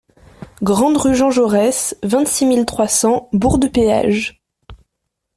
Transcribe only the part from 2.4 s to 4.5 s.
mille trois cents Bourg-de-Péage